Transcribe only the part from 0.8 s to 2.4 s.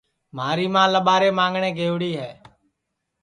لٻارے مانگٹؔیں گئوڑی ہے